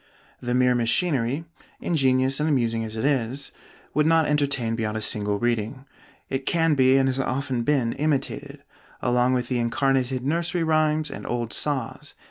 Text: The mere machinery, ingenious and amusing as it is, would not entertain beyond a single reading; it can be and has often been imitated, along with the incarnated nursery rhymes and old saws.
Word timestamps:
The 0.39 0.55
mere 0.55 0.73
machinery, 0.73 1.45
ingenious 1.79 2.39
and 2.39 2.49
amusing 2.49 2.83
as 2.83 2.95
it 2.95 3.05
is, 3.05 3.51
would 3.93 4.07
not 4.07 4.25
entertain 4.25 4.73
beyond 4.75 4.97
a 4.97 4.99
single 4.99 5.37
reading; 5.37 5.85
it 6.27 6.47
can 6.47 6.73
be 6.73 6.97
and 6.97 7.07
has 7.07 7.19
often 7.19 7.61
been 7.61 7.93
imitated, 7.93 8.63
along 9.03 9.33
with 9.35 9.47
the 9.47 9.59
incarnated 9.59 10.25
nursery 10.25 10.63
rhymes 10.63 11.11
and 11.11 11.27
old 11.27 11.53
saws. 11.53 12.15